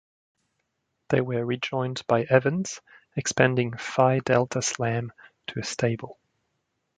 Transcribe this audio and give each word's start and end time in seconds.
They 1.09 1.21
were 1.21 1.45
rejoined 1.45 2.01
by 2.07 2.23
Evans, 2.23 2.81
expanding 3.15 3.77
Phi 3.77 4.17
Delta 4.17 4.63
Slam 4.63 5.13
to 5.45 5.59
a 5.59 5.63
stable. 5.63 6.17